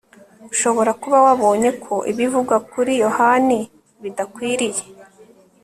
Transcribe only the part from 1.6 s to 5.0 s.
ko ibivugwa kuri yohani bidakwiriye